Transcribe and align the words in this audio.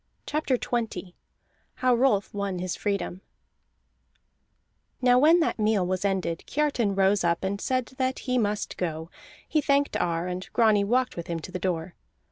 CHAPTER 0.25 0.57
XX 0.57 1.13
HOW 1.75 1.93
ROLF 1.93 2.33
WON 2.33 2.57
HIS 2.57 2.75
FREEDOM 2.75 3.21
Now 4.99 5.19
when 5.19 5.41
that 5.41 5.59
meal 5.59 5.85
was 5.85 6.03
ended, 6.03 6.43
Kiartan 6.47 6.95
rose 6.95 7.23
up 7.23 7.43
and 7.43 7.61
said 7.61 7.85
that 7.99 8.17
he 8.25 8.39
must 8.39 8.77
go; 8.77 9.11
he 9.47 9.61
thanked 9.61 9.95
Ar, 9.97 10.27
and 10.27 10.51
Grani 10.53 10.83
walked 10.83 11.15
with 11.15 11.27
him 11.27 11.39
to 11.41 11.51
the 11.51 11.59
door. 11.59 11.93